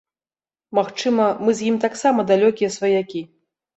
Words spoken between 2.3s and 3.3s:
далёкія сваякі.